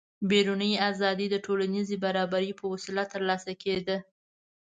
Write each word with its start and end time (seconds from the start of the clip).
بیروني 0.29 0.71
ازادي 0.89 1.27
د 1.31 1.35
ټولنیز 1.45 1.89
برابري 2.03 2.51
په 2.59 2.65
وسیله 2.73 3.03
ترلاسه 3.13 3.51
کېده. 3.63 3.97